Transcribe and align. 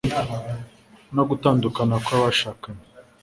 no 1.15 1.23
gutandukana 1.29 1.95
kwa 2.03 2.15
bashakanye 2.21 2.83